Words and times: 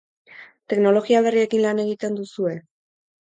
Teknologia 0.73 1.19
berriekin 1.27 1.63
lan 1.65 1.81
egiten 1.83 2.17
duzue? 2.21 2.57